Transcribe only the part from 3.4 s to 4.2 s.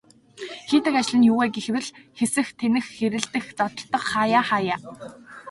зодолдох